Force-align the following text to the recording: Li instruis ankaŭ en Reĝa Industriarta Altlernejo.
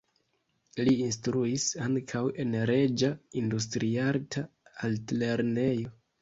Li 0.85 0.93
instruis 1.07 1.65
ankaŭ 1.87 2.21
en 2.45 2.55
Reĝa 2.71 3.11
Industriarta 3.43 4.45
Altlernejo. 4.89 5.95